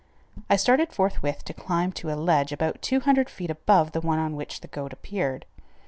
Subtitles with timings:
[0.49, 4.35] I started forthwith to climb to a ledge about 200 feet above the one on
[4.35, 5.45] which the goat appeared.